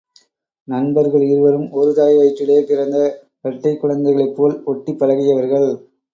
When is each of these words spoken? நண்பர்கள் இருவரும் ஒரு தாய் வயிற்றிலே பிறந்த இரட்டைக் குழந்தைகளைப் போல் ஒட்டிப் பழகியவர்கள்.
நண்பர்கள் 0.67 1.21
இருவரும் 1.21 1.71
ஒரு 1.71 1.93
தாய் 1.93 2.17
வயிற்றிலே 2.17 2.63
பிறந்த 2.63 2.97
இரட்டைக் 3.41 3.79
குழந்தைகளைப் 3.79 4.35
போல் 4.35 4.63
ஒட்டிப் 4.65 4.99
பழகியவர்கள். 4.99 5.69